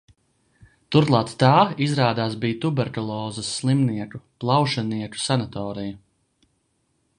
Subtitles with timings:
[0.93, 1.51] Turklāt tā,
[1.87, 6.01] izrādās, bija tuberkulozes slimnieku, plaušenieku sanatorija.